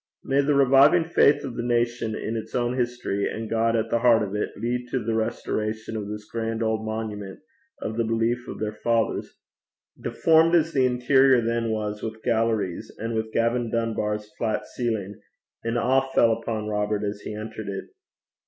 May 0.23 0.41
the 0.41 0.55
reviving 0.55 1.03
faith 1.03 1.43
of 1.43 1.55
the 1.55 1.61
nation 1.61 2.15
in 2.15 2.35
its 2.35 2.55
own 2.55 2.75
history, 2.75 3.29
and 3.29 3.47
God 3.47 3.75
at 3.75 3.91
the 3.91 3.99
heart 3.99 4.23
of 4.23 4.33
it, 4.33 4.49
lead 4.57 4.87
to 4.89 4.97
the 4.97 5.13
restoration 5.13 5.95
of 5.95 6.07
this 6.09 6.25
grand 6.27 6.63
old 6.63 6.83
monument 6.83 7.41
of 7.83 7.97
the 7.97 8.03
belief 8.03 8.47
of 8.47 8.59
their 8.59 8.73
fathers. 8.73 9.37
Deformed 10.01 10.55
as 10.55 10.73
the 10.73 10.87
interior 10.87 11.39
then 11.39 11.69
was 11.69 12.01
with 12.01 12.23
galleries, 12.23 12.91
and 12.97 13.13
with 13.13 13.31
Gavin 13.31 13.69
Dunbar's 13.69 14.33
flat 14.39 14.65
ceiling, 14.65 15.21
an 15.63 15.77
awe 15.77 16.09
fell 16.15 16.33
upon 16.33 16.67
Robert 16.67 17.03
as 17.03 17.21
he 17.21 17.35
entered 17.35 17.67
it. 17.69 17.91